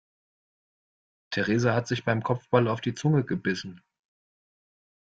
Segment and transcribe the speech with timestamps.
[1.29, 3.83] Theresa hat sich beim Kopfball auf die Zunge gebissen.